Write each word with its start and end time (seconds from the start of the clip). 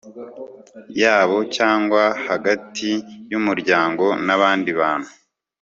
yabo 1.01 1.37
cyangwa 1.55 2.03
hagati 2.27 2.89
y 3.31 3.33
umuryango 3.39 4.05
n 4.25 4.27
abandi 4.35 4.69
bantu 4.79 5.11